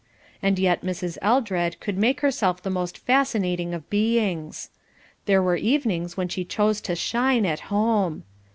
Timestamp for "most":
2.71-2.97